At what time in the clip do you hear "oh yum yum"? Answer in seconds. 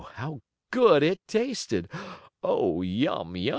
2.41-3.49